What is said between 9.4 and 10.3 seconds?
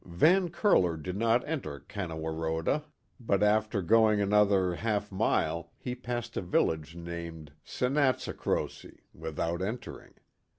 entering.